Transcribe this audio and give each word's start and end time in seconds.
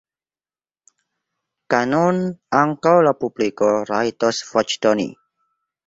Kaj 1.75 1.83
nun 1.91 2.23
ankaŭ 2.63 2.97
la 3.09 3.15
publiko 3.23 3.71
rajtos 3.95 4.45
voĉdoni. 4.53 5.11